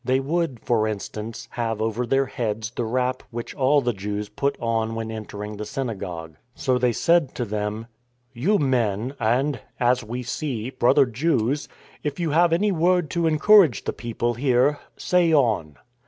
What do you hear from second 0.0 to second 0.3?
They